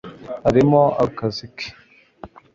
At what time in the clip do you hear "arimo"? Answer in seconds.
0.47-0.81